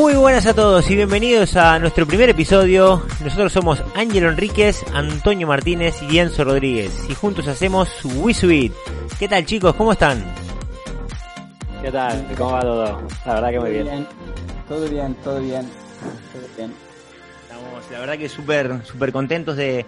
[0.00, 3.04] Muy buenas a todos y bienvenidos a nuestro primer episodio.
[3.22, 8.74] Nosotros somos Ángelo Enríquez, Antonio Martínez y Enzo Rodríguez y juntos hacemos WeSuite.
[9.18, 9.74] ¿Qué tal chicos?
[9.74, 10.24] ¿Cómo están?
[11.82, 12.26] ¿Qué tal?
[12.38, 13.02] ¿Cómo va todo?
[13.26, 14.06] La verdad que muy Todo bien.
[14.66, 15.68] Todo bien, todo bien.
[16.32, 16.72] Todo bien.
[17.42, 19.84] Estamos, la verdad que súper súper contentos de,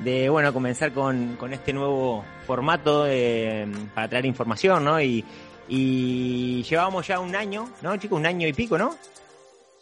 [0.00, 5.00] de, bueno, comenzar con, con este nuevo formato eh, para traer información, ¿no?
[5.00, 5.24] Y,
[5.70, 8.18] y llevamos ya un año, ¿no chicos?
[8.18, 8.94] Un año y pico, ¿no?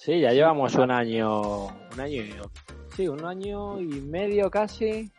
[0.04, 2.34] Sí, ya llevamos un año, un año y
[2.96, 5.12] sí, un año y medio casi.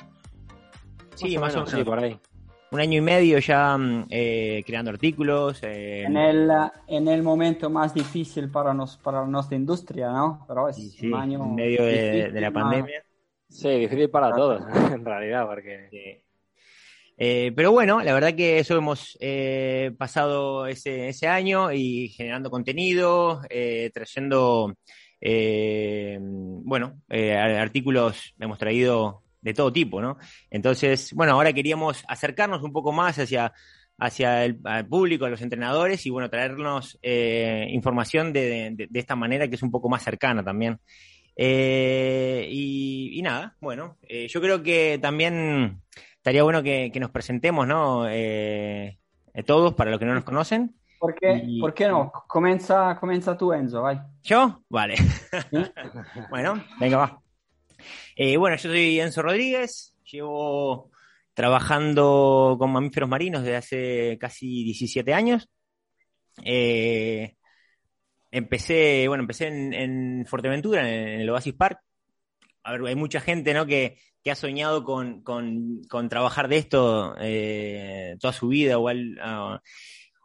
[1.15, 1.71] Sí, más o menos.
[1.71, 2.19] sí, por ahí.
[2.71, 5.63] Un año y medio ya mm, eh, creando artículos.
[5.63, 6.51] eh, En el,
[6.87, 10.43] en el momento más difícil para, nos, para nuestra industria, ¿no?
[10.49, 12.53] Pero es sí, un año en medio de, difícil, de la ¿no?
[12.59, 13.03] pandemia.
[13.47, 16.19] Sí, difícil para todos, en realidad, porque Sí.
[17.17, 22.49] Eh, pero bueno, la verdad que eso hemos eh, pasado ese, ese año y generando
[22.49, 24.75] contenido, eh, trayendo,
[26.65, 30.17] bueno, artículos hemos traído de todo tipo, ¿no?
[30.49, 33.53] Entonces, bueno, ahora queríamos acercarnos un poco más hacia,
[33.97, 36.97] hacia el al público, a los entrenadores y, bueno, traernos
[37.69, 40.79] información de, de- esta manera que es un poco más cercana también.
[41.37, 45.81] Y, nada, bueno, yo creo que también
[46.23, 48.07] estaría bueno que, que nos presentemos, ¿no?
[48.07, 48.97] Eh,
[49.33, 50.73] eh, todos, para los que no nos conocen.
[50.97, 52.13] ¿Por qué, Y- por qué no?
[52.29, 53.99] Comienza, comienza tú, Enzo, vai.
[54.23, 54.63] ¿Yo?
[54.69, 54.95] Vale.
[54.95, 55.03] ¿Sí?
[56.29, 57.21] bueno, venga, va.
[58.15, 60.91] Eh, bueno, yo soy Enzo Rodríguez, llevo
[61.33, 65.49] trabajando con mamíferos marinos desde hace casi 17 años.
[66.45, 67.35] Eh,
[68.31, 71.79] empecé, bueno, empecé en, en Fuerteventura, en, el Oasis Park.
[72.63, 73.65] A ver, hay mucha gente, ¿no?
[73.65, 78.89] Que, que ha soñado con, con, trabajar de esto eh, toda su vida, o,
[79.21, 79.59] ah,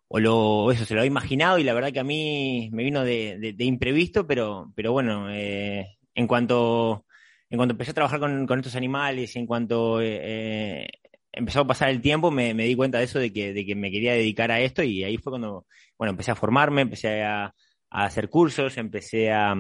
[0.09, 3.05] o lo, eso se lo ha imaginado, y la verdad que a mí me vino
[3.05, 7.07] de, de- imprevisto, pero, pero bueno, eh, en cuanto,
[7.51, 10.89] en cuanto empecé a trabajar con, con estos animales, en cuanto eh, eh,
[11.33, 13.91] empezó a pasar el tiempo, me, di cuenta de eso, de que, de que me
[13.91, 15.67] quería dedicar a esto, y ahí fue cuando,
[15.99, 17.47] bueno, empecé a formarme, empecé a,
[17.91, 19.55] a hacer cursos, empecé a,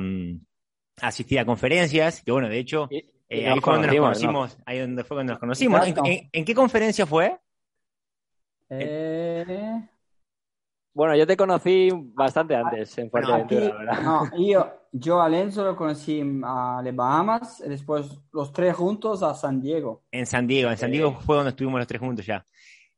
[1.03, 4.65] mm, a conferencias, que bueno, de hecho, eh, ahí fue donde nos conocimos, ¿no?
[4.67, 5.81] ahí donde fue cuando nos conocimos.
[5.83, 6.11] ¿En, Exacto.
[6.11, 7.39] en- en qué conferencia fue?
[8.71, 9.81] Eh,
[10.95, 14.03] Bueno, yo te conocí bastante antes en Fuerteventura, la verdad.
[14.03, 19.23] no, yo, yo a Enzo lo conocí a las Bahamas y después los tres juntos
[19.23, 20.03] a San Diego.
[20.11, 22.45] En San Diego, en San Diego fue donde estuvimos los tres juntos ya.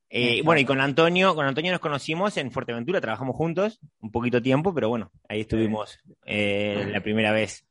[0.08, 4.42] Eh, bueno, y con Antonio, con Antonio nos conocimos en Fuerteventura, trabajamos juntos un poquito
[4.42, 7.64] tiempo, pero bueno, ahí estuvimos eh, la primera vez.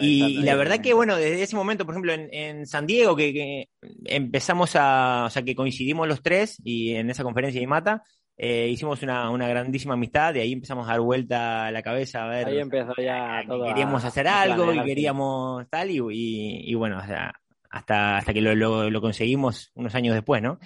[0.00, 3.14] Y, y la verdad que, bueno, desde ese momento, por ejemplo, en, en San Diego,
[3.14, 3.68] que, que
[4.06, 8.02] empezamos a, o sea, que coincidimos los tres y en esa conferencia de Mata,
[8.36, 12.28] eh, hicimos una, una grandísima amistad, de ahí empezamos a dar vuelta la cabeza a
[12.28, 16.70] ver Ahí empezó ya que todo a- queríamos hacer algo y queríamos tal, y, y-
[16.70, 17.32] y bueno, o sea,
[17.70, 20.58] hasta, hasta que lo, lo- lo conseguimos unos años después, ¿no?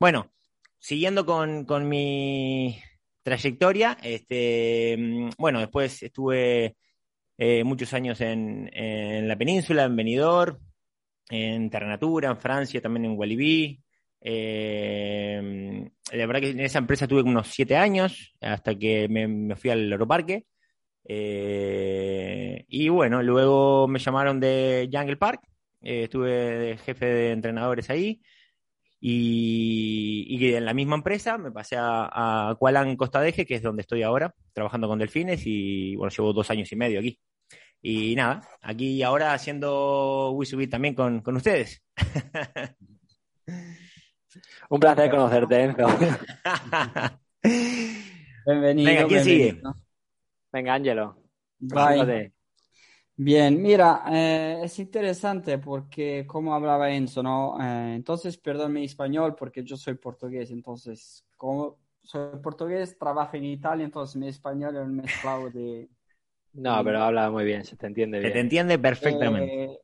[0.00, 0.30] Bueno,
[0.78, 2.78] siguiendo con, con mi
[3.22, 6.76] trayectoria, este, mm, bueno, después estuve
[7.42, 8.68] eh, muchos años en,
[9.26, 10.58] la península, en Benidorm,
[11.30, 13.82] en Ternatura, en Francia, también en Walibi.
[14.20, 19.70] Eh, la verdad que en esa empresa tuve unos siete años, hasta que me, fui
[19.70, 20.44] al aeroparque.
[21.02, 25.40] Eh, y bueno, luego me llamaron de Jungle Park,
[25.80, 28.20] eh, estuve de jefe de entrenadores ahí.
[29.00, 32.58] Y, en la misma empresa me pasé a, a
[32.98, 36.70] Costa Deje, que es donde estoy ahora, trabajando con delfines, y bueno, llevo dos años
[36.70, 37.18] y medio aquí.
[37.82, 41.82] Y nada, aquí ahora haciendo Wisubit también con, con ustedes.
[44.68, 45.86] Un placer conocerte, Enzo.
[48.46, 48.90] Bienvenido.
[48.90, 49.76] Venga, ¿quién bienvenido.
[50.52, 51.16] Venga, Ángelo.
[51.68, 52.34] Preséntate.
[53.16, 57.58] Bien, mira, eh, es interesante porque como hablaba Enzo, ¿no?
[57.60, 63.44] Eh, entonces, perdón mi español porque yo soy portugués, entonces, como soy portugués, trabajo en
[63.44, 65.88] Italia, entonces mi español es un mezclado de...
[66.52, 68.32] No, pero habla muy bien, se te entiende Se bien.
[68.32, 69.64] te entiende perfectamente.
[69.64, 69.80] Eh,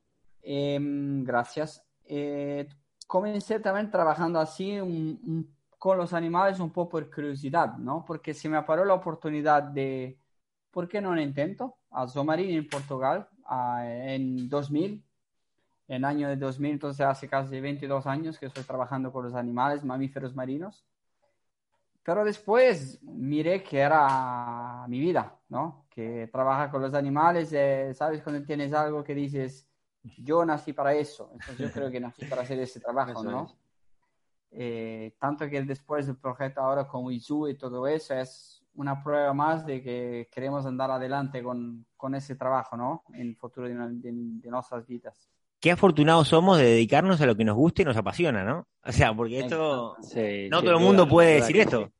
[0.75, 1.83] em, gracias.
[2.05, 2.67] Eh,
[3.05, 8.03] comencé también trabajando así un- un- con los animales un poco por curiosidad, ¿no?
[8.05, 10.17] Porque se me apareció la oportunidad de,
[10.71, 11.77] ¿por qué no lo intento?
[11.91, 15.01] A Zomarin en Portugal ah, en 2000,
[15.87, 19.85] en año de 2000, entonces hace casi 22 años que estoy trabajando con los animales,
[19.85, 20.83] mamíferos marinos.
[22.03, 25.86] Pero después miré que era mi vida, ¿no?
[25.97, 28.21] Que trabaja con los animales, eh, ¿sabes?
[28.21, 29.67] Cuando tienes algo que dices,
[30.19, 33.45] yo nací para eso, entonces yo creo que nací para hacer ese trabajo, Eso ¿no?
[33.45, 33.55] es.
[34.51, 39.33] Eh, tanto que después del proyecto ahora con Izu y todo eso es una prueba
[39.33, 43.03] más de que queremos andar adelante con, con ese trabajo, ¿no?
[43.15, 45.31] En el futuro de, de, de, nuestras vidas.
[45.59, 48.67] Qué afortunados somos de dedicarnos a lo que nos gusta y nos apasiona, ¿no?
[48.85, 51.91] O sea, porque esto, sí, no todo el mundo puede decir esto.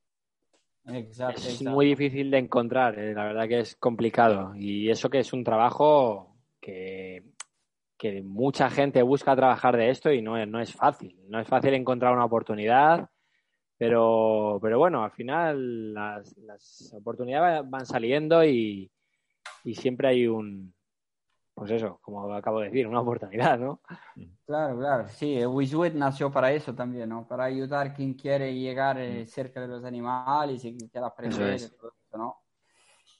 [0.87, 4.53] Exacto, es muy difícil de encontrar, eh, la verdad que es complicado.
[4.55, 7.23] Y eso que es un trabajo que,
[7.97, 11.15] que mucha gente busca trabajar de esto y no, no es fácil.
[11.27, 13.09] No es fácil encontrar una oportunidad
[13.77, 18.91] pero, pero bueno, al final las, las oportunidades van saliendo y,
[19.63, 20.73] y siempre hay un,
[21.57, 23.81] pues eso, como acabo de decir, una oportunidad, ¿no?
[24.45, 27.27] Claro, claro, sí, Wizwit nació para eso también, ¿no?
[27.27, 31.49] Para ayudar a quien quiere llegar eh, cerca de los animales y quien quiere aprender
[31.49, 32.43] eso todo eso, ¿no?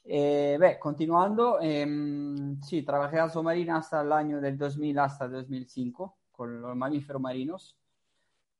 [0.04, 5.32] Eh, beh, continuando, eh, sí, trabajé a Somarina hasta el año del 2000 hasta el
[5.32, 7.76] 2005 con los mamíferos marinos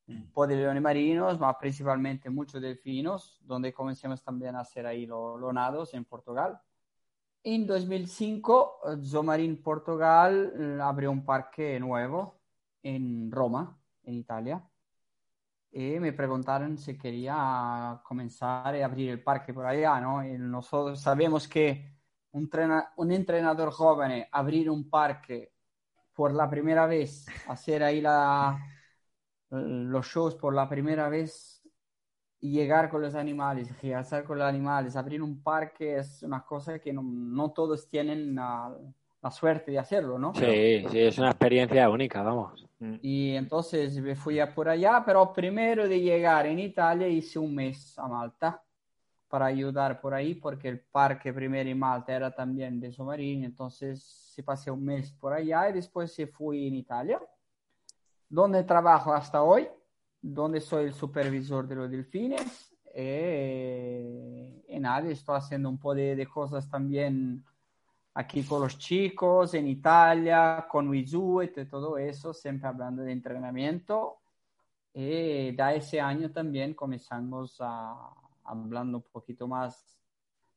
[0.08, 5.06] un po' de leones marinos, ma principalmente muchos delfinos, donde comenzamos también a hacer ahí
[5.06, 6.60] los lo nados en Portugal.
[7.50, 12.42] En 2005, Zomarin Portugal eh, abrió un parque nuevo
[12.84, 14.62] en Roma, en Italia,
[15.72, 20.28] y me preguntaron si quería comenzar a abrir el parque por allá, ¿no?
[20.28, 21.90] Y nosotros sabemos que
[22.32, 22.50] un,
[22.98, 25.54] un entrenador joven abrir un parque
[26.14, 28.60] por la primera vez, hacer ahí la
[29.50, 31.57] los shows por la primera vez
[32.40, 36.80] y llegar con los animales, realizar con los animales, abrir un parque es una cosa
[36.80, 38.76] que no, no todos tienen la,
[39.22, 40.34] la, suerte de hacerlo, ¿no?
[40.36, 42.66] Sí, sí, es una experiencia única, vamos.
[42.80, 42.96] Mm.
[43.02, 47.56] Y entonces me fui a por allá, pero primero de llegar en Italia hice un
[47.56, 48.62] mes a Malta
[49.28, 54.04] para ayudar por ahí, porque el parque primero en Malta era también de Somarini, entonces
[54.04, 57.20] se pasé un mes por allá y después se fui en Italia
[58.30, 59.68] donde trabajo hasta hoy,
[60.22, 62.76] donde soy el supervisor de los delfines.
[62.94, 67.44] Eh, y nada, estoy haciendo un poco de, cosas también
[68.14, 74.18] aquí con los chicos, en Italia, con Wizuet y todo eso, siempre hablando de entrenamiento.
[74.94, 78.12] Y de ese año también comenzamos a
[78.48, 79.98] hablando un poquito más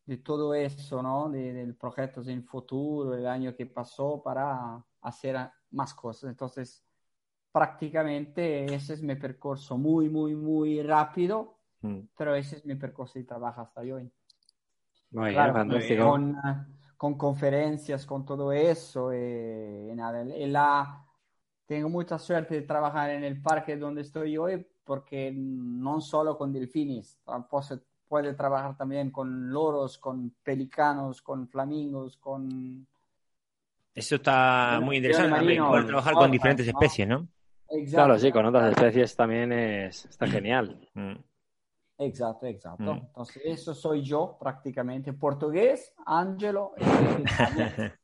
[0.07, 1.29] de todo eso, ¿no?
[1.29, 6.31] De, del proyecto en futuro, el año que pasó para hacer más cosas.
[6.31, 6.85] Entonces,
[7.53, 11.99] prácticamente ese es mi percorso muy, muy, muy rápido, mm.
[12.17, 14.11] pero ese es mi percorso de trabajo hasta hoy.
[15.11, 16.37] Muy bien, con,
[16.97, 21.05] con, conferencias, con todo eso, eh, nada, la,
[21.67, 26.53] tengo mucha suerte de trabajar en el parque donde estoy hoy, porque no solo con
[26.53, 27.19] delfines,
[28.09, 32.87] puede trabajar también con loros, con pelicanos, con flamingos, con...
[33.95, 37.29] Eso está muy interesante también, poder trabajar con diferentes especies, ¿no?
[37.91, 40.77] Claro, sí, con otras especies también es, está genial.
[40.95, 41.15] Mm.
[41.99, 42.95] Exacto, exacto.
[42.95, 43.07] Mm.
[43.07, 45.13] Entonces, eso soy yo prácticamente.
[45.13, 46.73] Portugués, Angelo.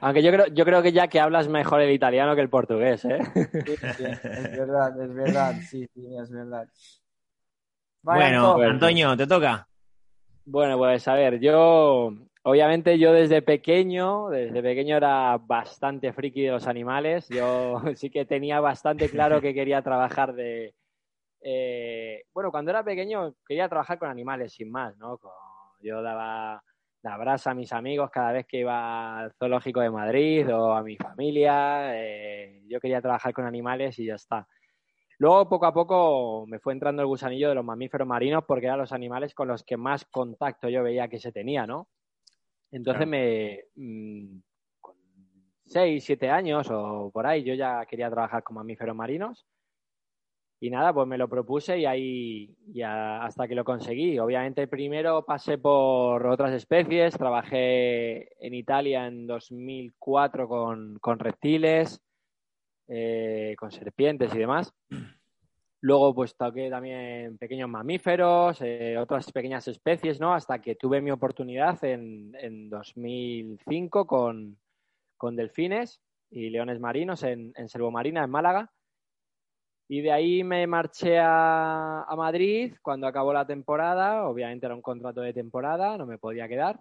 [0.00, 3.04] Aunque yo creo, yo creo que ya que hablas mejor el italiano que el portugués,
[3.04, 3.18] ¿eh?
[3.34, 4.22] Sí, sí, es
[4.56, 6.68] verdad, es verdad, sí, sí, es verdad.
[8.02, 9.66] bueno, Antonio, te toca.
[10.44, 12.12] Bueno, pues a ver, yo
[12.44, 17.28] Obviamente yo desde pequeño, desde pequeño era bastante friki de los animales.
[17.28, 20.74] Yo sí que tenía bastante claro que quería trabajar de...
[21.40, 25.18] Eh, bueno, cuando era pequeño quería trabajar con animales, sin más, ¿no?
[25.80, 26.62] yo daba
[27.02, 30.82] la brasa a mis amigos cada vez que iba al zoológico de Madrid o a
[30.82, 31.96] mi familia.
[31.96, 34.46] Eh, yo quería trabajar con animales y ya está.
[35.18, 38.78] Luego, poco a poco, me fue entrando el gusanillo de los mamíferos marinos porque eran
[38.78, 41.88] los animales con los que más contacto yo veía que se tenía, ¿no?
[42.72, 43.60] Entonces me...
[43.76, 44.38] Mm,
[44.80, 44.96] con
[45.66, 49.46] 6, 7 años o por ahí, yo ya quería trabajar con mamíferos marinos.
[50.60, 54.18] Y nada, pues me lo propuse y ahí ya hasta que lo conseguí.
[54.20, 62.00] Obviamente primero pasé por otras especies, trabajé en Italia en 2004 con, con reptiles,
[62.86, 64.72] eh, con serpientes y demás.
[65.84, 70.32] Luego, pues toqué también pequeños mamíferos, eh, otras pequeñas especies, ¿no?
[70.32, 74.58] Hasta que tuve mi oportunidad en, en 2005 con,
[75.16, 78.70] con, delfines y leones marinos en, en Marina, en Málaga.
[79.88, 84.28] Y de ahí me marché a, a, Madrid cuando acabó la temporada.
[84.28, 86.80] Obviamente era un contrato de temporada, no me podía quedar.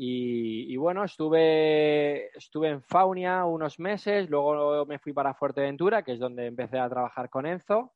[0.00, 6.20] Y, bueno, estuve, estuve en Faunia unos meses, luego me fui para Fuerteventura, que es
[6.20, 7.94] donde empecé a trabajar con Enzo.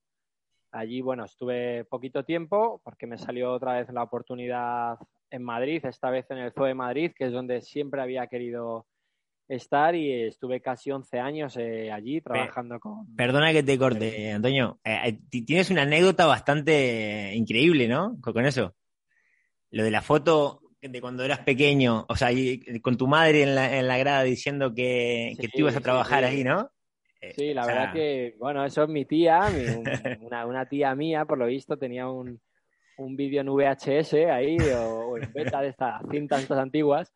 [0.72, 4.98] Allí, bueno, estuve poquito tiempo porque me salió otra vez la oportunidad
[5.30, 8.86] en Madrid, esta vez en el Zoo de Madrid, que es donde siempre había querido
[9.46, 13.14] estar y estuve casi 11 años eh, allí trabajando con...
[13.14, 14.80] Perdona que te corte, Antonio.
[14.82, 18.18] Eh, eh, tienes una anécdota bastante increíble, ¿no?
[18.20, 18.74] Con eso.
[19.70, 22.30] lo de la foto de cuando eras pequeño, o sea,
[22.82, 26.24] con tu madre en la, en la grada diciendo que, que tú ibas a trabajar
[26.24, 26.70] ahí, ¿no?
[27.36, 29.48] Sí, la verdad que, bueno, eso es mi tía,
[30.20, 32.40] una, una, tía mía, por lo visto, tenía un,
[32.96, 37.12] un vídeo en VHS ahí, o, en beta de estas cintas antiguas,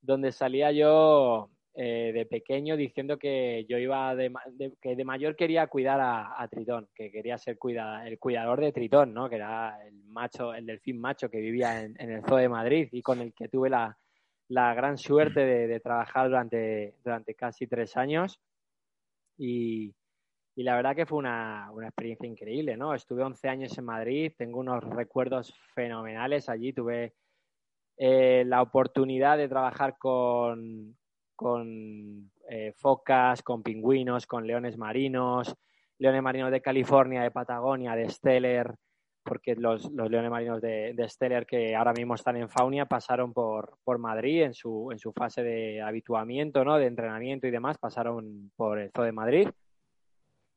[0.00, 4.32] donde salía yo eh, de pequeño diciendo que yo iba de,
[4.82, 7.58] que de mayor quería cuidar a, Tritón, que quería ser
[8.04, 9.28] el cuidador de Tritón, ¿no?
[9.28, 13.02] Que era el macho, el delfín macho que vivía en, el Zoo de Madrid y
[13.02, 13.96] con el que tuve la,
[14.48, 18.40] la gran suerte de, trabajar durante, durante casi tres años
[19.38, 19.94] y,
[20.56, 22.94] la verdad que fue una, experiencia increíble, ¿no?
[22.94, 27.14] Estuve 11 años en Madrid, tengo unos recuerdos fenomenales allí, tuve
[27.96, 30.98] eh, la oportunidad de trabajar con,
[31.40, 35.56] con eh, focas, con pingüinos, con leones marinos,
[35.96, 38.74] leones marinos de California, de Patagonia, de Steller,
[39.24, 43.78] porque los, leones marinos de, de, Steller que ahora mismo están en Faunia pasaron por,
[43.84, 46.76] por Madrid en su, en su fase de habituamiento, ¿no?
[46.76, 49.48] de entrenamiento y demás, pasaron por el Zoo de Madrid.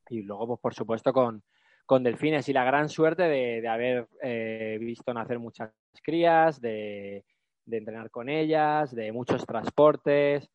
[0.10, 1.44] Y luego, pues por supuesto, con,
[1.86, 5.72] con delfines y la gran suerte de, haber eh, visto nacer muchas
[6.04, 7.24] crías, de,
[7.63, 10.50] de, entrenar con ellas, de muchos transportes,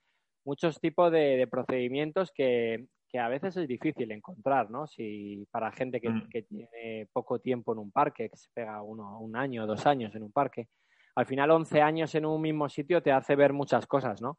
[0.48, 4.86] muchos tipos de procedimientos que, que a veces es difícil encontrar, ¿no?
[4.86, 6.28] Si para gente mm.
[6.28, 10.14] que, tiene poco tiempo en un parque, que se pega uno, un año, dos años
[10.14, 10.68] en un parque,
[11.16, 14.38] al final 11 años en un mismo sitio te hace ver muchas cosas, ¿no?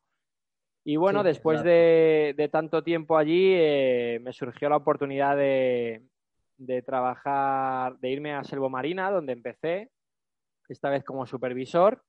[0.86, 6.04] Y bueno, después de, tanto tiempo allí, eh, me surgió la oportunidad de,
[6.58, 9.92] de trabajar, de irme a Selvo Marina, donde empecé,
[10.70, 12.02] esta vez como supervisor,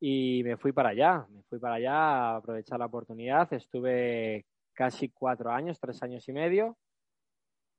[0.00, 3.52] y me fui para allá, me fui para allá a aprovechar la oportunidad.
[3.52, 6.76] Estuve casi cuatro años, tres años y medio.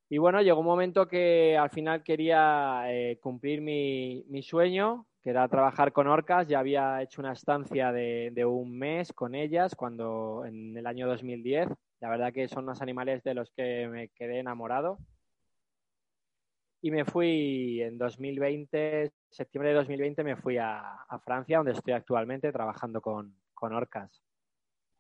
[0.10, 5.32] Y bueno, llegó un momento que al final quería eh, cumplir mi, mi, sueño, que
[5.32, 6.48] era trabajar con orcas.
[6.48, 11.08] Ya había hecho una estancia de, de, un mes con ellas cuando en el año
[11.08, 11.70] 2010.
[12.02, 15.00] La verdad que son unos animales de los que me quedé enamorado.
[16.86, 21.94] Y me fui en 2020, septiembre de 2020, me fui a, a Francia, donde estoy
[21.94, 24.22] actualmente trabajando con, con orcas.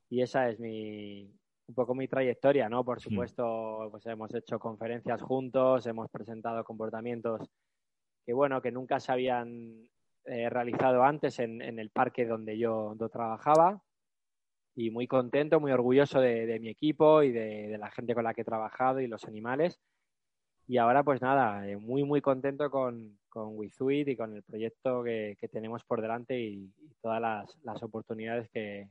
[0.09, 1.31] Y esa es mi,
[1.67, 2.83] un poco mi trayectoria, ¿no?
[2.83, 3.01] Por hmm.
[3.01, 7.47] supuesto, pues hemos hecho conferencias juntos, hemos presentado comportamientos
[8.25, 9.87] que, bueno, que nunca se habían
[10.23, 13.79] eh, realizado antes en, el parque donde yo, trabajaba
[14.73, 18.41] y muy contento, muy orgulloso de, mi equipo y de, la gente con la que
[18.41, 19.79] he trabajado y los animales.
[20.67, 25.03] Y ahora, pues nada, eh, muy, muy contento con, con WeSuite y con el proyecto
[25.03, 28.89] que, tenemos por delante y, todas las, oportunidades que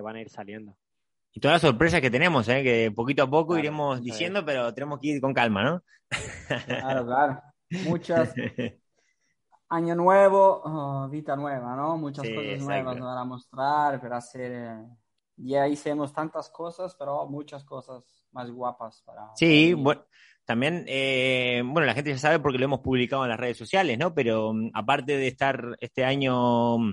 [0.00, 0.76] van a ir saliendo
[1.32, 2.62] y todas las sorpresas que tenemos, ¿eh?
[2.62, 5.82] que poquito a poco iremos diciendo, pero tenemos que ir con calma, ¿no?
[6.66, 7.42] Claro, claro.
[7.84, 8.34] Muchas.
[9.68, 11.96] Año nuevo, oh, vida nueva, ¿no?
[11.96, 14.78] Muchas cosas nuevas para mostrar, para hacer.
[15.36, 18.02] Ya hicimos tantas cosas, pero muchas cosas
[18.32, 19.30] más guapas para.
[19.36, 20.02] Sí, bueno.
[20.50, 23.96] También, eh, bueno, la gente ya sabe porque lo hemos publicado en las redes sociales,
[23.96, 24.12] ¿no?
[24.12, 26.92] Pero mm, aparte de estar este año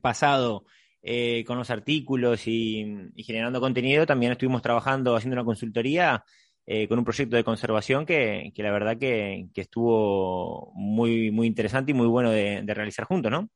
[0.00, 0.66] pasado
[1.02, 6.22] eh, con los artículos y, generando contenido, también estuvimos trabajando, haciendo una consultoría
[6.64, 11.94] eh, con un proyecto de conservación que, la verdad que, estuvo muy, muy interesante y
[11.94, 13.48] muy bueno de, realizar juntos, ¿no?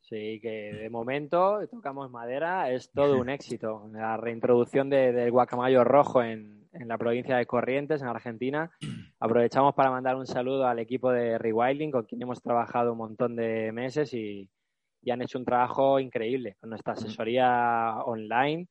[0.00, 3.88] Sí, que de momento tocamos madera, es todo un éxito.
[3.92, 8.70] La reintroducción del guacamayo rojo en, en, la provincia de Corrientes, en Argentina.
[9.20, 13.36] Aprovechamos para mandar un saludo al equipo de Rewilding, con quien hemos trabajado un montón
[13.36, 14.48] de meses y,
[15.02, 18.66] y han hecho un trabajo increíble con nuestra asesoría online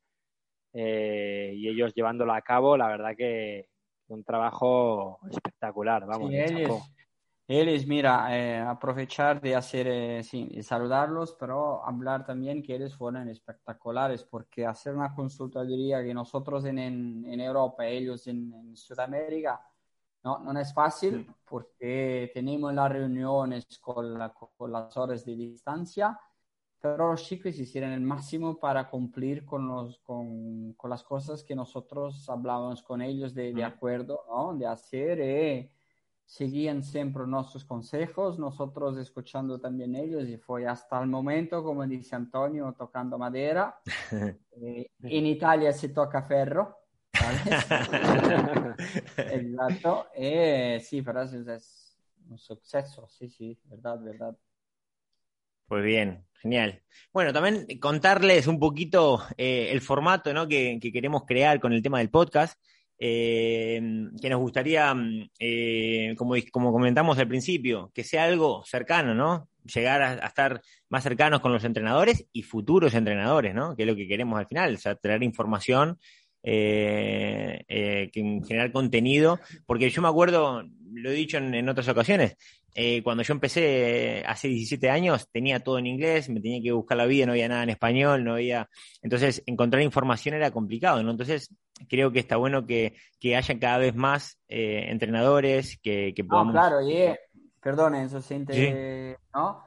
[0.74, 3.70] eh, y ellos llevándolo a cabo, la verdad que
[4.08, 6.30] un trabajo espectacular, vamos.
[6.30, 6.66] Sí,
[7.48, 14.24] mira, eh, aprovechar de hacer, eh, sí, saludarlos, pero hablar también que ellos fueron espectaculares,
[14.24, 19.62] porque hacer una consultoría que nosotros en, en, Europa, ellos en, en Sudamérica,
[20.24, 24.18] no, no es fácil porque tenemos las reuniones con,
[24.58, 26.20] con, las horas de distancia,
[26.82, 31.56] pero los chicos hicieron el máximo para cumplir con, los, con, con las cosas que
[31.56, 34.56] nosotros hablábamos con ellos de, de acuerdo, ¿no?
[34.56, 35.20] de hacer.
[35.22, 35.75] Eh,
[36.25, 42.15] seguían siempre nuestros consejos, nosotros escuchando también ellos y fue hasta el momento, como dice
[42.15, 43.79] Antonio, tocando madera.
[44.58, 46.77] Eh, en Italia se toca ferro.
[49.32, 50.08] Exacto.
[50.15, 51.98] Eh, sí, pero eso es
[52.29, 54.38] un suceso, sí, sí, verdad, verdad.
[55.67, 56.84] Pues bien, genial.
[57.12, 60.48] Bueno, también contarles un poquito eh, el formato ¿no?
[60.48, 62.60] que, queremos crear con el tema del podcast,
[63.00, 63.82] eh,
[64.22, 64.96] que nos gustaría,
[66.18, 69.50] como, como comentamos al principio, que sea algo cercano, ¿no?
[69.74, 73.75] llegar a, estar más cercanos con los entrenadores y futuros entrenadores, ¿no?
[73.75, 76.00] Que es lo que queremos al final, o sea, traer información,
[76.44, 82.38] eh, eh, generar contenido, porque yo me acuerdo, lo he dicho en, otras ocasiones,
[82.75, 86.98] eh, cuando yo empecé hace 17 años tenía todo en inglés, me tenía que buscar
[86.98, 88.70] la vida, no había nada en español, no había...
[89.01, 91.10] Entonces, encontrar información era complicado, ¿no?
[91.10, 91.55] Entonces,
[91.89, 96.53] creo que está bueno que, que haya cada vez más entrenadores que, que podamos...
[96.53, 97.15] No, claro, y
[97.60, 99.63] perdón, eso siente, ¿no?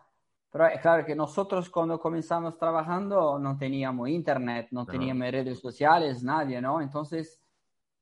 [0.50, 6.22] Pero es claro que nosotros cuando comenzamos trabajando no teníamos internet, no, teníamos redes sociales,
[6.22, 6.80] nadie, ¿no?
[6.80, 7.38] Entonces,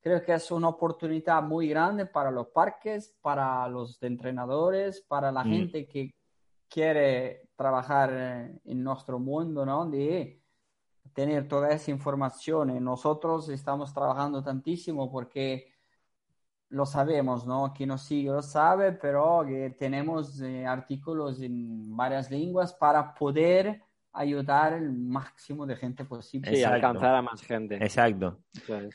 [0.07, 5.43] creo que es una oportunidad muy grande para los parques, para los entrenadores, para la
[5.43, 5.49] mm.
[5.49, 6.15] gente que
[6.69, 8.13] quiere trabajar
[8.65, 9.85] en nuestro mundo, ¿no?
[9.85, 10.41] De
[11.13, 12.85] tener toda esa información.
[12.85, 15.73] Nosotros estamos trabajando tantísimo porque
[16.69, 17.73] lo sabemos, ¿no?
[17.77, 19.45] Quien nos sigue lo sabe, pero
[19.77, 23.83] tenemos eh, artículos en varias lenguas para poder
[24.17, 26.55] ayudar el máximo de gente posible.
[26.55, 27.77] Sí, alcanzar a más gente.
[27.77, 28.41] Exacto.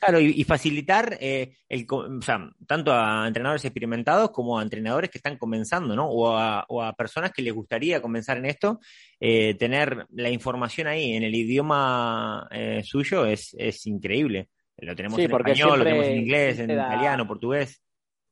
[0.00, 5.18] Claro, y, facilitar eh, el, o sea, tanto a entrenadores experimentados como a entrenadores que
[5.18, 6.08] están comenzando, ¿no?
[6.08, 8.80] O a, o a personas que les gustaría comenzar en esto,
[9.20, 12.48] eh, tener la información ahí en el idioma
[12.82, 14.48] suyo es, es increíble.
[14.78, 17.82] Lo tenemos en español, lo tenemos en inglés, en italiano, portugués.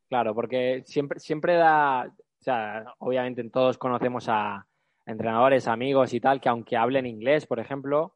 [0.09, 4.67] Claro, porque siempre, siempre da, o sea, obviamente todos conocemos a
[5.11, 8.15] entrenadores, amigos y tal, que aunque hablen inglés, por ejemplo,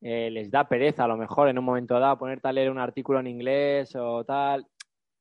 [0.00, 2.78] eh, les da pereza a lo mejor en un momento dado ponerte a leer un
[2.78, 4.66] artículo en inglés o tal.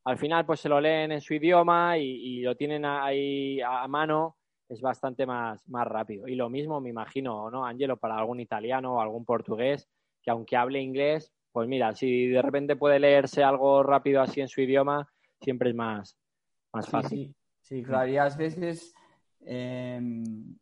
[0.06, 4.36] Al final, pues se lo leen en su idioma y, lo tienen ahí a mano,
[4.68, 6.28] es bastante más, más rápido.
[6.28, 9.88] Y lo mismo me imagino, ¿no, Angelo, para algún italiano o algún portugués,
[10.22, 14.50] que aunque hable inglés, pues mira, si de repente puede leerse algo rápido así en
[14.50, 15.08] su idioma,
[15.40, 16.18] siempre es más,
[16.74, 17.34] más fácil.
[17.62, 18.94] Sí, claro, y a veces
[19.46, 20.58] em,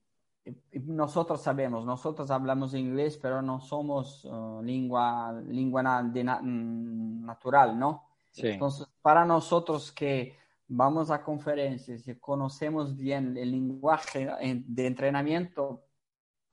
[0.86, 8.08] nosotros sabemos, nosotros hablamos inglés, pero no somos uh, lengua, lengua mm, natural, ¿no?
[8.32, 8.48] Sí.
[8.48, 10.36] Entonces, para nosotros que
[10.68, 14.30] vamos a conferencias y conocemos bien el lenguaje
[14.66, 15.84] de entrenamiento,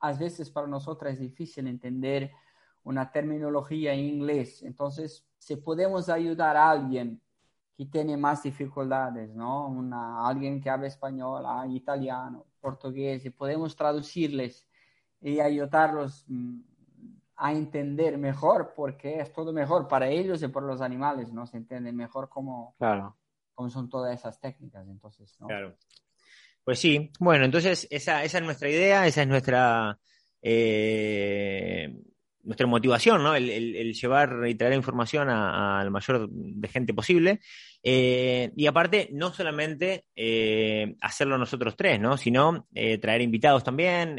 [0.01, 2.31] a veces para nosotros es difícil entender
[2.83, 4.61] una terminología en inglés.
[4.63, 7.21] Entonces, si podemos ayudar a alguien
[7.77, 9.67] que tiene más dificultades, ¿no?
[9.67, 14.67] Una, alguien que habla español, ah, italiano, portugués, y podemos traducirles
[15.21, 16.59] y ayudarlos mm,
[17.37, 21.47] a entender mejor, porque es todo mejor para ellos y para los animales, ¿no?
[21.47, 23.17] Se entiende mejor cómo, claro.
[23.55, 25.47] cómo son todas esas técnicas, entonces, ¿no?
[25.47, 25.75] Claro.
[26.63, 29.97] Pues sí, bueno, entonces esa, esa es nuestra idea, esa es nuestra
[30.41, 32.01] eh,
[32.43, 33.35] nuestra motivación, ¿no?
[33.35, 37.39] El, llevar y traer información al mayor de gente posible.
[37.83, 42.17] Eh, y aparte, no solamente eh, hacerlo nosotros tres, ¿no?
[42.17, 44.17] Sino eh, traer invitados también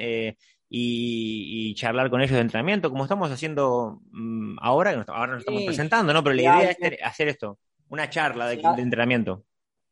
[0.68, 6.12] y, charlar con ellos de entrenamiento, como estamos haciendo mm, ahora, ahora nos estamos presentando,
[6.12, 6.22] ¿no?
[6.22, 9.44] Pero la idea es hacer esto, una charla de entrenamiento.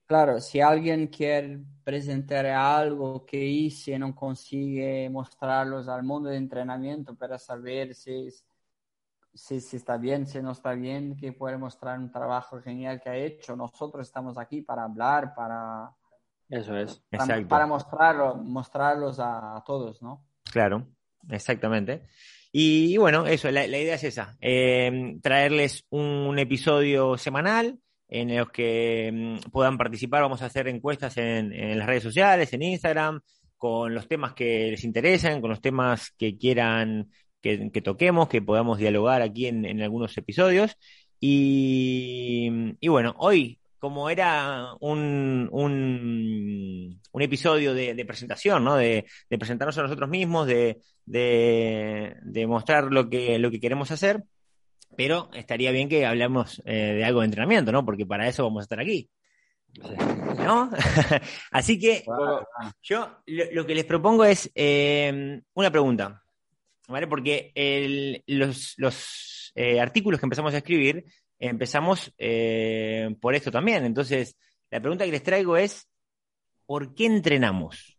[0.09, 6.39] Claro, si alguien quiere presentar algo que hice y no consigue mostrarlos al mundo de
[6.39, 8.31] entrenamiento para saber si,
[9.35, 13.17] si, está bien, si no está bien, que puede mostrar un trabajo genial que ha
[13.17, 13.55] hecho.
[13.55, 15.91] Nosotros estamos aquí para hablar, para...
[16.49, 17.03] Eso es.
[17.11, 20.25] Para, para mostrarlo, mostrarlos a, todos, ¿no?
[20.51, 20.87] Claro,
[21.29, 22.07] exactamente.
[22.51, 29.11] Y, bueno, eso, la, idea es esa, eh, traerles un episodio semanal en los que
[29.13, 30.23] mm, puedan participar.
[30.23, 33.21] Vamos a hacer encuestas en, las redes sociales, en Instagram,
[33.57, 38.79] con los temas que les interesan, con los temas que quieran que, toquemos, que podamos
[38.79, 40.77] dialogar aquí en, algunos episodios.
[41.21, 48.77] Y, bueno, hoy, como era un, un, episodio de, presentación, ¿no?
[48.77, 54.23] De, presentarnos a nosotros mismos, de, de, mostrar lo que, lo que queremos hacer,
[54.97, 57.85] pero estaría bien que hablemos eh, de algo de entrenamiento, ¿no?
[57.85, 59.09] Porque para eso vamos a estar aquí.
[60.39, 60.71] ¿No?
[61.51, 62.05] Así que
[62.83, 66.23] yo lo, que les propongo es eh, una pregunta,
[66.89, 67.07] ¿vale?
[67.07, 67.53] Porque
[68.27, 71.05] los, eh, artículos que empezamos a escribir
[71.39, 72.13] empezamos
[73.21, 73.85] por esto también.
[73.85, 74.37] Entonces,
[74.71, 75.89] la pregunta que les traigo es,
[76.67, 77.98] ¿por qué entrenamos?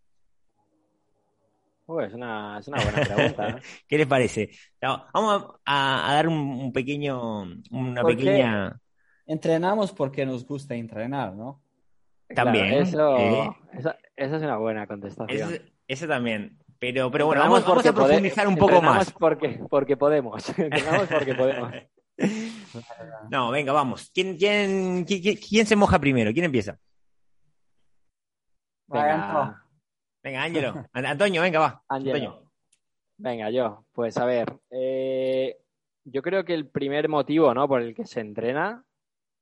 [1.99, 3.59] Es, una, buena pregunta.
[3.87, 4.51] ¿Qué les parece?
[4.81, 8.79] vamos a, dar un, pequeño, una pequeña...
[9.25, 11.61] Entrenamos porque nos gusta entrenar, ¿no?
[12.33, 12.73] También.
[12.73, 15.59] eso, esa, es una buena contestación.
[15.87, 16.57] Eso, también.
[16.79, 19.11] Pero, pero bueno, vamos, a profundizar un poco más.
[19.11, 20.47] Porque, porque podemos.
[20.57, 21.73] Entrenamos porque podemos.
[23.31, 24.11] No, venga, vamos.
[24.13, 26.33] ¿Quién, quién, se moja primero?
[26.33, 26.77] ¿Quién empieza?
[28.87, 29.58] Venga.
[30.23, 30.85] Venga, Ángelo.
[30.93, 31.83] Antonio, venga, va.
[31.87, 32.51] Antonio.
[33.17, 33.85] Venga, yo.
[33.91, 35.57] Pues a ver, eh,
[36.05, 37.67] yo creo que el primer motivo ¿no?
[37.67, 38.85] por el que se entrena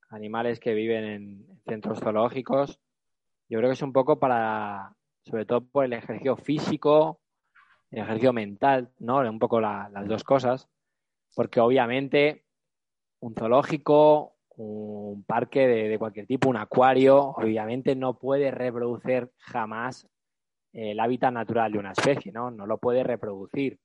[0.10, 2.80] animales que viven en centros zoológicos,
[3.50, 7.20] yo creo que es un poco para, sobre todo por el ejercicio físico,
[7.92, 9.20] el ejercicio mental, ¿no?
[9.20, 10.70] Un poco las dos cosas,
[11.36, 12.46] porque obviamente
[13.20, 20.08] un zoológico, un parque de, cualquier tipo, un acuario, obviamente no puede reproducir jamás
[20.74, 22.52] el hábitat natural de una especie, ¿no?
[22.52, 23.80] No lo puede reproducir.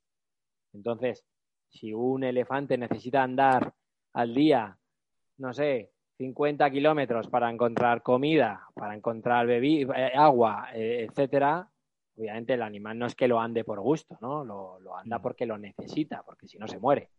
[0.73, 1.25] Entonces,
[1.69, 3.73] si un elefante necesita andar
[4.13, 4.77] al día,
[5.39, 11.69] no sé, 50 kilómetros para encontrar comida, para encontrar bebida, eh, agua, eh, etcétera,
[12.17, 14.45] obviamente el animal no es que lo ande por gusto, ¿no?
[14.45, 15.23] Lo, lo anda mm.
[15.23, 17.11] porque lo necesita, porque si no se muere.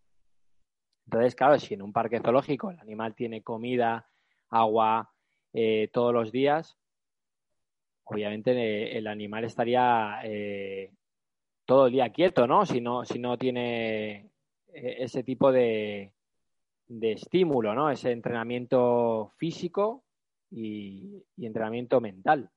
[1.05, 4.07] Entonces, claro, si en un parque zoológico el animal tiene comida,
[4.49, 5.11] agua
[5.51, 6.77] eh, todos los días,
[8.05, 10.19] obviamente el animal estaría
[11.65, 12.65] todo el día quieto, ¿no?
[12.65, 14.29] Si no, si no tiene
[14.73, 16.13] ese tipo de,
[16.87, 17.89] de estímulo, ¿no?
[17.89, 20.03] Ese entrenamiento físico
[20.51, 22.49] y, entrenamiento mental.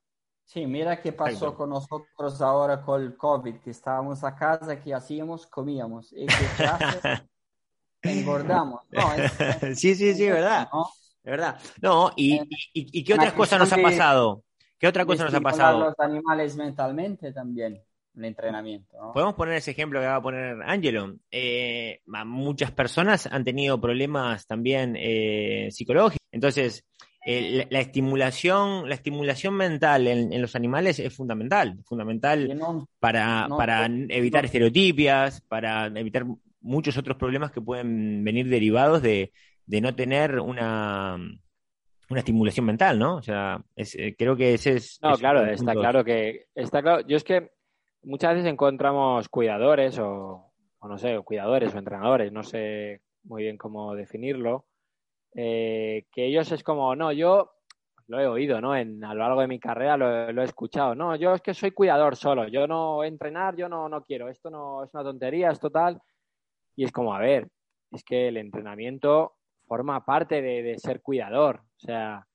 [0.44, 4.94] Sí, mira qué pasó con nosotros ahora con el COVID, que estábamos a casa, ¿qué
[4.94, 5.46] hacíamos?
[5.46, 6.12] Comíamos.
[6.12, 7.28] ¿Y hace?
[8.02, 8.82] Engordamos.
[9.74, 10.68] sí, sí, sí, verdad.
[10.72, 10.88] ¿no?
[11.24, 11.58] verdad.
[11.82, 12.40] No, y,
[12.72, 14.44] y, qué otras cosas nos ha pasado?
[14.78, 15.80] ¿Qué otra cosa nos ha pasado?
[15.80, 17.80] Los animales mentalmente también
[18.16, 19.12] el entrenamiento.
[19.12, 21.16] Podemos poner ese ejemplo que va a poner Angelo.
[21.30, 26.18] Eh, muchas personas han tenido problemas también eh, psicológicos.
[26.32, 26.84] Entonces,
[27.28, 32.56] eh, la, estimulación, la estimulación mental en, los animales es fundamental, fundamental
[32.98, 36.24] para, para evitar estereotipias, para evitar
[36.60, 39.32] muchos otros problemas que pueden venir derivados de,
[39.66, 41.18] no tener una,
[42.08, 43.16] una estimulación mental, ¿no?
[43.16, 43.60] O sea,
[44.16, 44.98] creo que ese es.
[45.02, 46.46] No, claro, está claro que.
[46.54, 47.06] Está claro.
[47.06, 47.50] Yo es que
[48.06, 53.94] muchas veces encontramos cuidadores o, no sé, cuidadores o entrenadores, no sé muy bien cómo
[53.94, 54.66] definirlo,
[55.34, 57.52] eh, que ellos es como, no, yo
[58.06, 58.76] lo he oído, ¿no?
[58.76, 61.72] En, a lo largo de mi carrera lo, he escuchado, no, yo es que soy
[61.72, 65.58] cuidador solo, yo no entrenar, yo no, no quiero, esto no es una tontería, es
[65.58, 66.00] total.
[66.76, 67.48] Y es como, a ver,
[67.90, 69.34] es que el entrenamiento
[69.66, 72.26] forma parte de, de ser cuidador, o sea,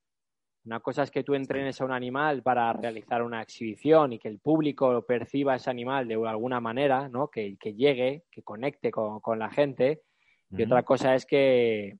[0.64, 4.28] una cosa es que tú entrenes a un animal para realizar una exhibición y que
[4.28, 7.28] el público perciba ese animal de alguna manera, ¿no?
[7.28, 10.02] que, llegue, que conecte con, la gente.
[10.50, 11.98] Y otra cosa es que,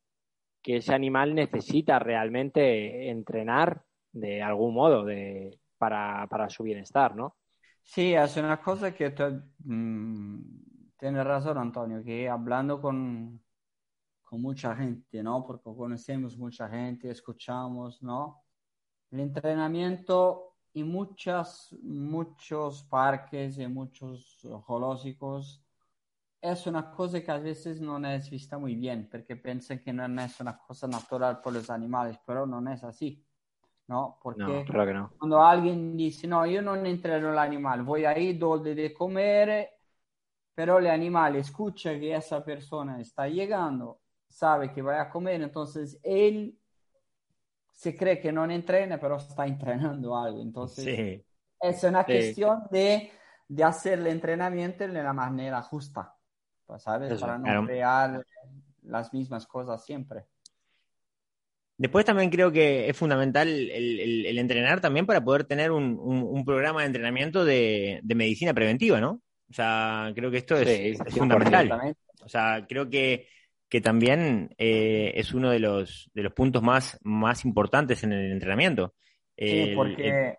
[0.64, 7.36] ese animal necesita realmente entrenar de algún modo de, para, su bienestar, ¿no?
[7.82, 9.24] Sí, es una cosa que tú
[9.64, 10.40] mm,
[10.96, 13.42] tienes razón, Antonio, que hablando con,
[14.32, 15.44] con mucha gente, ¿no?
[15.44, 18.42] Porque conocemos mucha gente, escuchamos, ¿no?
[19.10, 25.62] El entrenamiento en muchas, muchos parques y muchos zoológicos
[26.40, 30.22] es una cosa que a veces no es vista muy bien, porque piensan que no
[30.22, 33.22] es una cosa natural por los animales, pero no es así.
[33.86, 34.18] ¿no?
[34.22, 34.64] Porque
[35.18, 39.68] cuando alguien dice, no, yo no entreno el animal, voy ahí donde de comer,
[40.54, 44.01] pero el animal escucha que esa persona está llegando,
[44.32, 46.58] sabe que va a comer, entonces él
[47.70, 50.40] se cree que no entrena, pero está entrenando algo.
[50.40, 51.20] Entonces,
[51.60, 53.10] es una cuestión de,
[53.48, 56.14] de, hacer el entrenamiento de la manera justa,
[56.66, 57.20] pues, ¿sabes?
[57.20, 58.24] Para no crear
[58.82, 60.24] las mismas cosas siempre.
[61.76, 66.86] Después también creo que es fundamental el, entrenar también para poder tener un, programa de
[66.86, 69.20] entrenamiento de, medicina preventiva, ¿no?
[69.50, 71.96] O sea, creo que esto es, es fundamental.
[72.24, 73.26] O sea, creo que
[73.72, 78.30] que también eh, es uno de los, de los puntos más, más importantes en el
[78.30, 78.92] entrenamiento.
[79.34, 80.36] Sí, porque,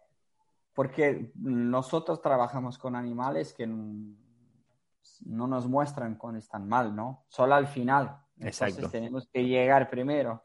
[0.72, 7.26] porque nosotros trabajamos con animales que no nos muestran cuando están mal, ¿no?
[7.28, 8.18] Solo al final.
[8.40, 8.88] Exacto.
[8.88, 10.44] tenemos que llegar primero.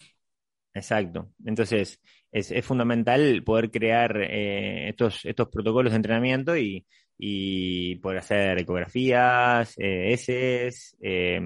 [0.73, 1.29] Exacto.
[1.45, 2.01] Entonces,
[2.33, 6.87] es, es fundamental poder crear eh, estos, estos protocolos de entrenamiento y,
[7.19, 10.71] y poder hacer ecografías, eh, S,
[11.03, 11.41] eh,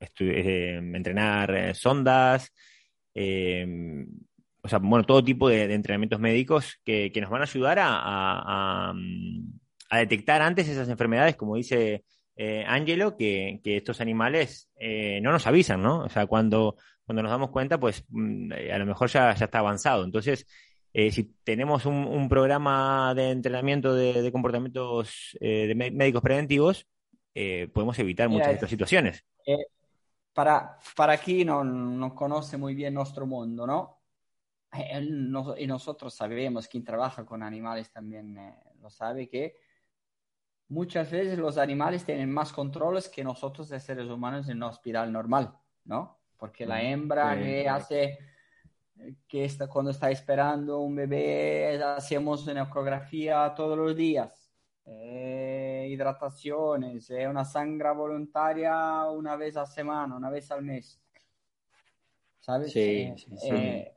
[0.00, 2.52] eh, entrenar eh, sondas,
[3.14, 3.66] eh,
[4.62, 8.92] o sea, bueno, todo tipo de, entrenamientos médicos que, nos van a ayudar a,
[9.92, 12.04] detectar antes esas enfermedades, como dice
[12.66, 14.68] Angelo, que, estos animales
[15.22, 16.00] no nos avisan, ¿no?
[16.00, 20.04] O sea, cuando, cuando nos damos cuenta, pues mm, a lo mejor ya, está avanzado.
[20.04, 20.46] Entonces,
[20.92, 26.86] si tenemos un, programa de entrenamiento de, comportamientos de médicos preventivos,
[27.72, 29.24] podemos evitar muchas de estas situaciones
[30.36, 34.02] para, para quien no, no conoce muy bien nuestro mundo, ¿no?
[34.70, 35.00] Eh,
[35.56, 39.56] y nosotros sabemos, quien trabaja con animales también eh, lo sabe que
[40.68, 45.10] muchas veces los animales tienen más controles que nosotros de seres humanos en una hospital
[45.10, 46.18] normal, ¿no?
[46.36, 48.18] Porque la hembra que hace,
[49.26, 54.52] que está, cuando está esperando un bebé, hacemos una ecografía todos los días,
[54.84, 55.35] eh,
[55.96, 61.00] hidrataciones, eh, una sangre voluntaria una vez a semana, una vez al mes.
[62.38, 62.72] ¿Sabes?
[62.72, 63.48] Sí, Eh, sí, sí.
[63.50, 63.94] eh,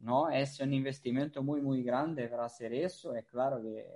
[0.00, 3.14] no, es un investimento muy, muy grande para hacer eso.
[3.14, 3.86] Es claro que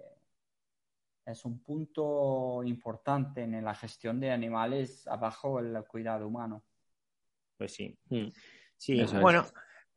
[1.26, 6.62] es un punto importante en la gestión de animales abajo el cuidado humano.
[7.56, 7.98] Pues sí.
[8.10, 8.28] Mm.
[8.76, 9.22] Sí, Eso es.
[9.22, 9.46] bueno,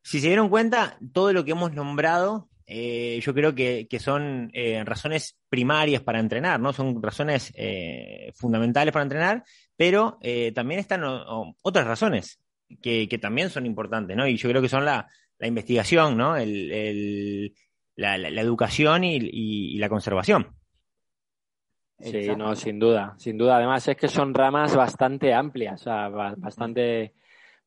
[0.02, 4.50] si se dieron cuenta, todo lo que hemos nombrado, eh, yo creo que, que son
[4.52, 6.72] eh, razones primarias para entrenar, ¿no?
[6.74, 9.42] Son razones eh, fundamentales para entrenar,
[9.76, 12.38] pero eh, también están o- o otras razones
[12.82, 14.26] que, que también son importantes, ¿no?
[14.26, 16.36] Y yo creo que son la, la investigación, ¿no?
[16.36, 17.54] El, el-
[17.96, 20.54] la, la- la educación y, y- y la conservación.
[22.00, 22.38] Sí, Exacto.
[22.38, 23.56] no, sin duda, sin duda.
[23.56, 27.14] Además es que son ramas bastante amplias, o sea, ba- bastante,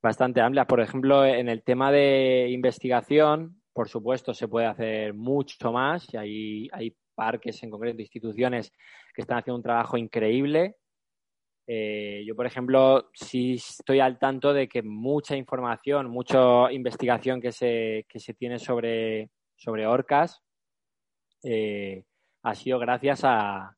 [0.02, 0.68] bastante amplias.
[0.68, 6.18] Por ejemplo, en el tema de investigación, por supuesto, se puede hacer mucho más y
[6.18, 8.72] hay, hay parques, en concreto, instituciones
[9.14, 10.78] que están haciendo un trabajo increíble.
[11.68, 17.52] Eh, yo, por ejemplo, sí estoy al tanto de que mucha información, mucha investigación que
[17.52, 20.42] se, que se tiene sobre, sobre orcas
[21.44, 22.04] eh,
[22.44, 23.76] ha sido gracias a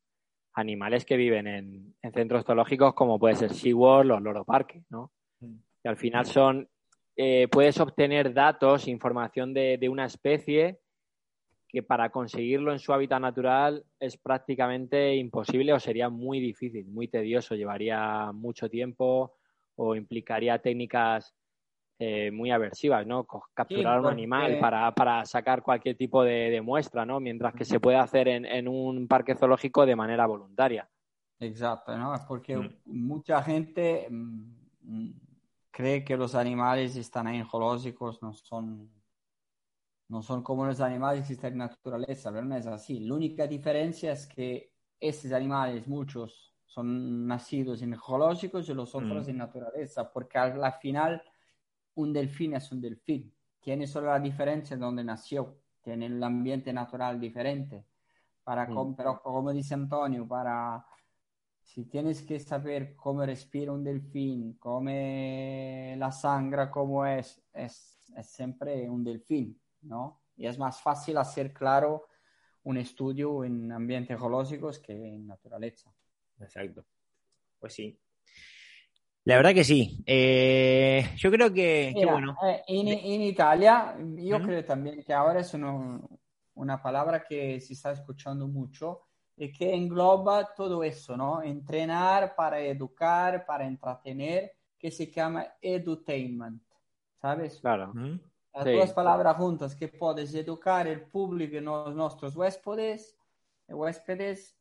[0.55, 5.11] animales que viven en, en centros zoológicos como puede ser SeaWorld o Loro Parque, ¿no?
[5.39, 6.69] Que al final son,
[7.15, 10.79] eh, puedes obtener datos, información de, de una especie
[11.67, 17.07] que para conseguirlo en su hábitat natural es prácticamente imposible o sería muy difícil, muy
[17.07, 19.35] tedioso, llevaría mucho tiempo
[19.75, 21.33] o implicaría técnicas
[21.97, 23.25] eh, muy aversivas, ¿no?
[23.53, 27.19] Capturar un porque- animal para, para sacar cualquier tipo de, de muestra, ¿no?
[27.19, 30.87] Mientras que se puede hacer en, en un parque zoológico de manera voluntaria.
[31.39, 32.13] Exacto, ¿no?
[32.13, 32.69] Es porque Mm.
[32.85, 35.09] mucha gente mm,
[35.73, 38.91] cree que los animales están ahí en zoológicos, no son,
[40.07, 42.99] no son como los animales que existen en naturaleza, pero no es así.
[42.99, 49.25] La única diferencia es que estos animales, muchos, son nacidos en zoológicos y los otros
[49.27, 49.29] Mm.
[49.31, 51.21] en naturaleza, porque al final
[51.95, 53.33] un delfín es un delfín.
[53.59, 57.87] Tiene solo la diferencia de donde nació, tiene el ambiente natural diferente.
[58.43, 58.95] Para, Mm.
[58.95, 60.85] pero como dice Antonio, para
[61.63, 68.27] si tienes que saber cómo respira un delfín, cómo la sangre, cómo es, es, es
[68.27, 70.21] siempre un delfín, ¿no?
[70.35, 72.07] Y es más fácil hacer claro
[72.63, 75.93] un estudio en ambientes geológicos que en naturaleza.
[76.39, 76.85] Exacto.
[77.59, 77.99] Pues sí.
[79.25, 80.03] La verdad que sí.
[80.05, 82.37] Eh, yo creo que, que Mira, bueno.
[82.43, 84.43] eh, en, en Italia, yo Ujú.
[84.43, 86.01] creo también que ahora es una,
[86.55, 89.01] una palabra que se está escuchando mucho
[89.37, 91.41] y que engloba todo eso, ¿no?
[91.41, 96.61] Entrenar para educar, para entretener, que se llama edutainment,
[97.21, 97.59] ¿sabes?
[97.59, 97.91] Claro.
[97.93, 98.19] ¿Mm?
[98.53, 98.71] Las Sí.
[98.73, 103.17] dos palabras juntas, que puedes educar el público y los, nuestros huéspedes,
[103.67, 104.55] huéspedes,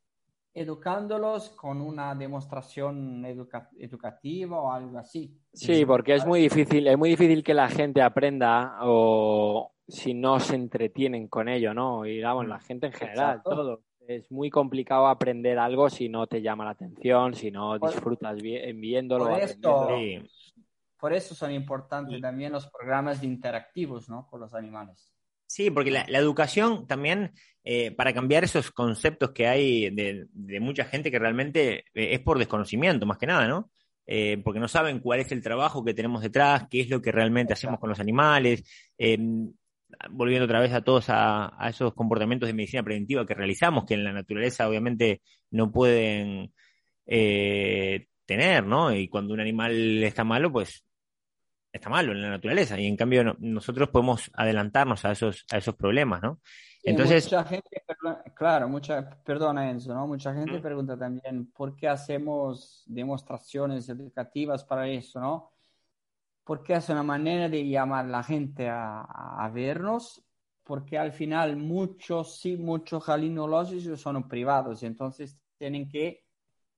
[0.54, 5.36] educándolos con una demostración educa- educativa o algo así.
[5.52, 10.40] Sí, porque es muy difícil, es muy difícil que la gente aprenda o si no
[10.40, 12.06] se entretienen con ello, ¿no?
[12.06, 13.50] Y vamos, la gente en general, Exacto.
[13.50, 13.82] todo.
[14.08, 18.72] Es muy complicado aprender algo si no te llama la atención, si no disfrutas vi-
[18.72, 19.26] viéndolo.
[19.28, 19.88] por esto-.
[19.96, 20.18] Sí.
[20.98, 24.26] Por eso son importantes también los programas interactivos, ¿no?
[24.26, 25.12] Con los animales.
[25.46, 27.32] Sí, porque la, la educación también,
[27.64, 32.20] eh, para cambiar esos conceptos que hay de, de mucha gente que realmente eh, es
[32.20, 33.70] por desconocimiento, más que nada, ¿no?
[34.06, 37.12] Eh, porque no saben cuál es el trabajo que tenemos detrás, qué es lo que
[37.12, 38.64] realmente hacemos con los animales,
[38.98, 39.18] eh,
[40.10, 43.94] volviendo otra vez a todos a, a esos comportamientos de medicina preventiva que realizamos, que
[43.94, 46.52] en la naturaleza obviamente no pueden
[47.06, 48.92] eh, tener, ¿no?
[48.94, 50.84] Y cuando un animal está malo, pues
[51.72, 55.58] está malo en la naturaleza y en cambio no- nosotros podemos adelantarnos a esos, a
[55.58, 56.40] esos problemas, ¿no?
[56.84, 57.82] Entonces, mucha gente,
[58.34, 60.06] claro, mucha, perdona Enzo, ¿no?
[60.08, 65.51] Mucha gente pregunta también por qué hacemos demostraciones educativas para eso, ¿no?
[66.44, 70.24] Porque es una manera de llamar a la gente a, a vernos,
[70.64, 76.24] porque al final muchos, sí, muchos jalinológicos son privados, entonces tienen que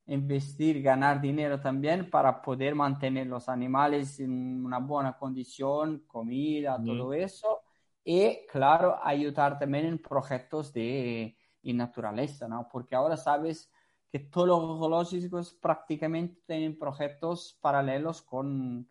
[0.06, 7.14] investir, ganar dinero también para poder mantener los animales en una buena condición, comida, todo
[7.14, 7.62] eso.
[8.04, 12.68] Y claro, ayudar también en proyectos de en naturaleza, ¿no?
[12.70, 13.70] Porque ahora sabes
[14.12, 18.86] que todos los zoológicos prácticamente tienen proyectos paralelos con,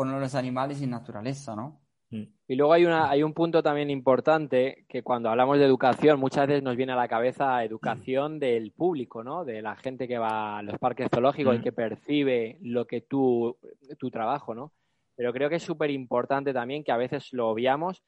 [0.00, 1.78] con los animales en naturaleza, ¿no?
[2.08, 2.22] Mm.
[2.48, 6.46] Y luego hay, una, hay un punto también importante que cuando hablamos de educación muchas
[6.46, 9.44] veces nos viene a la cabeza educación del público, ¿no?
[9.44, 11.62] De la gente que va a los parques zoológicos y mm.
[11.62, 13.58] que percibe lo que tú,
[13.98, 14.72] tu trabajo, ¿no?
[15.16, 18.02] Pero creo que es súper importante también que a veces lo obviamos,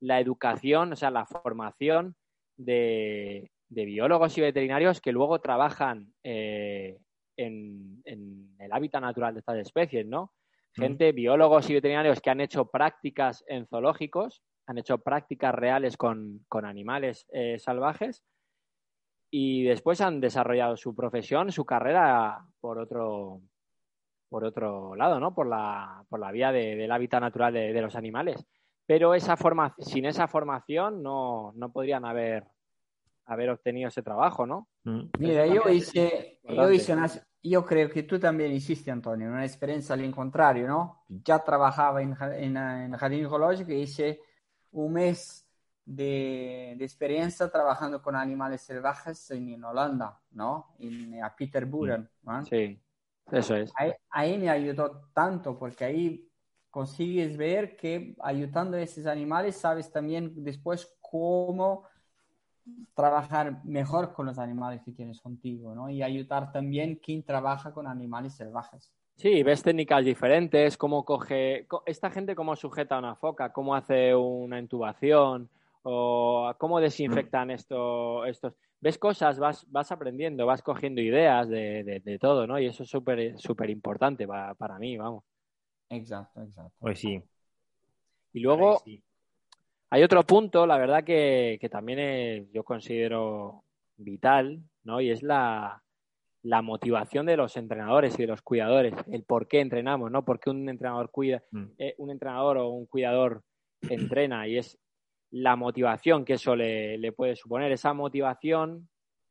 [0.00, 2.16] la educación, o sea, la formación
[2.56, 6.96] de, biólogos y veterinarios que luego trabajan eh,
[7.36, 10.32] en, en el hábitat natural de estas especies, ¿no?
[10.74, 16.44] Gente, biólogos y veterinarios que han hecho prácticas en zoológicos, han hecho prácticas reales con,
[16.50, 18.24] animales eh, salvajes
[19.30, 23.40] y después han desarrollado su profesión, su carrera por otro,
[24.28, 25.34] por otro lado, ¿no?
[25.34, 28.44] Por la, por la vía del hábitat natural de, los animales.
[28.86, 32.44] Pero esa forma, sin esa formación no, no podrían haber,
[33.26, 34.68] haber obtenido ese trabajo, ¿no?
[34.84, 35.02] Mm.
[35.18, 39.94] Mira, yo hice, yo hice unas, yo creo que tú también hiciste, Antonio, una experiencia
[39.94, 41.04] al contrario, ¿no?
[41.08, 44.20] Ya trabajaba en, en, en Jardín Zoológico y hice
[44.72, 45.46] un mes
[45.84, 50.74] de, de, experiencia trabajando con animales salvajes en, Holanda, ¿no?
[50.78, 52.44] En, a Peterburen, ¿no?
[52.46, 52.80] Sí,
[53.30, 53.70] eso es.
[53.76, 56.30] Ahí, ahí, me ayudó tanto porque ahí
[56.70, 61.84] consigues ver que ayudando a esos animales sabes también después cómo
[62.94, 65.90] trabajar mejor con los animales que tienes contigo, ¿no?
[65.90, 68.92] Y ayudar también quien trabaja con animales salvajes.
[69.16, 74.58] Sí, ves técnicas diferentes, cómo coge, esta gente cómo sujeta una foca, cómo hace una
[74.58, 75.48] intubación
[75.82, 78.54] o cómo desinfectan esto, estos.
[78.80, 82.58] Ves cosas, vas, vas aprendiendo, vas cogiendo ideas de, de, todo, ¿no?
[82.58, 85.24] Y eso es súper súper importante para, para, mí, vamos.
[85.88, 86.74] Exacto, exacto.
[86.80, 87.22] Pues sí.
[88.32, 88.82] Y luego,
[89.94, 93.62] hay otro punto, la verdad, que, también yo considero
[93.96, 95.00] vital, ¿no?
[95.00, 95.80] Y es la,
[96.42, 100.24] motivación de los entrenadores y de los cuidadores, el por qué entrenamos, ¿no?
[100.24, 101.64] Por qué un entrenador cuida, mm.
[101.78, 103.44] eh, un entrenador o un cuidador
[103.88, 104.76] entrena y es
[105.30, 108.88] la motivación que eso le, puede suponer, esa motivación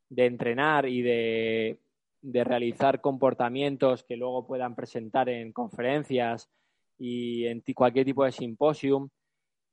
[0.07, 1.77] de entrenar y de,
[2.21, 6.49] de, realizar comportamientos que luego puedan presentar en conferencias
[6.97, 9.09] y en cualquier tipo de simposium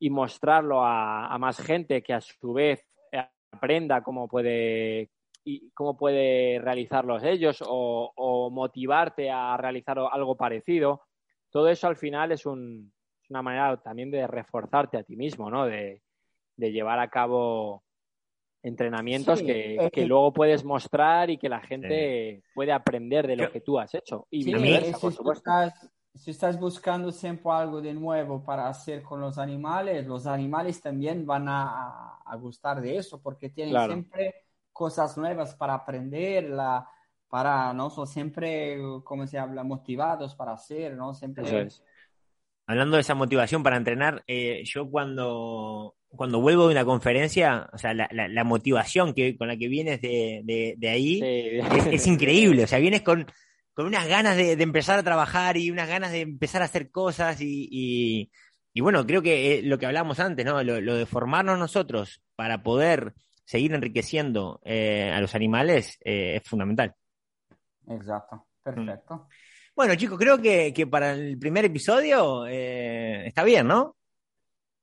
[0.01, 2.85] y mostrarlo a, más gente que a su vez
[3.53, 5.11] aprenda cómo puede
[5.45, 11.03] y cómo puede realizarlos ellos o, motivarte a realizar algo parecido.
[11.51, 15.67] Todo eso al final es, una manera también de reforzarte a ti mismo, ¿no?
[15.67, 16.03] De,
[16.57, 17.83] llevar a cabo
[18.63, 23.79] entrenamientos que, luego puedes mostrar y que la gente puede aprender de lo que tú
[23.79, 24.27] has hecho.
[24.31, 24.53] Y sí,
[25.01, 25.51] por supuesto
[26.15, 31.25] si estás buscando siempre algo de nuevo para hacer con los animales, los animales también
[31.25, 34.35] van a, gustar de eso porque tienen siempre
[34.73, 36.89] cosas nuevas para aprender, la,
[37.29, 37.91] para, ¿no?
[37.91, 41.13] Son siempre, como se habla, motivados para hacer, ¿no?
[41.13, 41.69] Siempre.
[42.67, 47.79] Hablando de esa motivación para entrenar, eh, yo cuando, cuando vuelvo de una conferencia, o
[47.79, 51.21] sea, la, la, motivación que, con la que vienes de, de, ahí
[51.91, 53.27] es increíble, o sea, vienes con
[53.75, 57.39] con unas ganas de, empezar a trabajar y unas ganas de empezar a hacer cosas
[57.41, 58.31] y,
[58.77, 60.63] bueno, creo que eh, lo que hablábamos antes, ¿no?
[60.63, 66.95] Lo, de formarnos nosotros para poder seguir enriqueciendo eh, a los animales eh, es fundamental.
[67.89, 69.15] Exacto, perfecto.
[69.15, 69.27] Mm.
[69.77, 73.97] Bueno, chicos, creo que, para el primer episodio está bien, ¿no?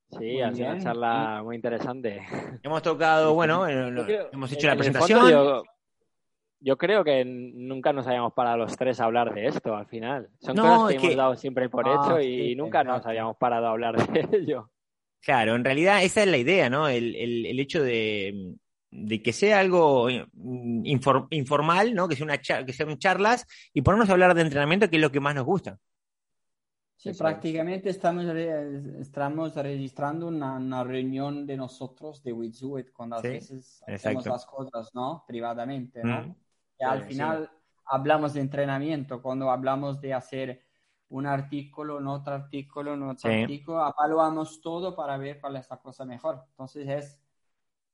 [0.10, 2.26] Sí, ha sido una charla muy interesante.
[2.64, 5.64] Hemos tocado, bueno, hemos hecho la presentación yo
[6.78, 10.30] creo que nunca nos habíamos parado los tres a hablar de esto al final.
[10.40, 13.72] Son cosas que, hemos dado siempre por ah, hecho y nunca nos habíamos parado a
[13.72, 14.72] hablar de ello.
[15.22, 16.88] Claro, en realidad esa es la idea, ¿no?
[16.88, 18.56] El, el, hecho de,
[19.24, 20.86] que sea algo mm,
[21.32, 22.08] informal, ¿no?
[22.08, 25.12] Que, sea una que sean charlas y ponernos a hablar de entrenamiento, que es lo
[25.12, 25.78] que más nos gusta.
[26.96, 34.26] Sí, prácticamente estamos, estamos registrando una, reunión de nosotros de Witsuit cuando a veces hacemos
[34.26, 35.24] las cosas, ¿no?
[35.28, 36.22] Privadamente, ¿no?
[36.22, 36.36] Mm
[36.80, 37.50] al final
[37.86, 40.62] hablamos de entrenamiento, cuando hablamos de hacer
[41.10, 45.78] un artículo, un otro artículo, un otro artículo, evaluamos todo para ver cuál es la
[45.78, 46.44] cosa mejor.
[46.50, 47.22] Entonces es,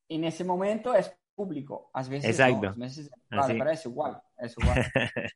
[0.10, 2.70] en ese momento es público, a veces Exacto.
[2.70, 4.86] a veces, pero es igual, es igual.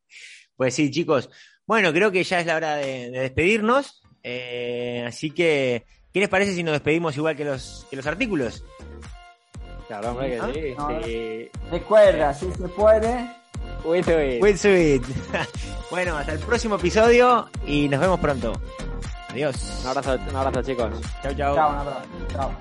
[0.56, 1.30] pues sí, chicos.
[1.66, 6.54] Bueno, creo que ya es la hora de, despedirnos, eh, así que, ¿qué les parece
[6.54, 8.64] si nos despedimos igual que los, que los artículos?
[9.88, 11.00] Claro, hombre, que ¿Ah?
[11.04, 13.37] sí, Recuerda, si se puede.
[13.84, 14.58] Will Sweet.
[14.58, 15.04] Sweet.
[15.92, 18.54] bueno, hasta el próximo episodio y nos vemos pronto.
[19.30, 19.80] Adiós.
[19.82, 20.94] Un abrazo, un abrazo chicos.
[21.22, 21.56] Chao, chao.
[21.56, 22.02] Chao, un abrazo.
[22.34, 22.52] Chao.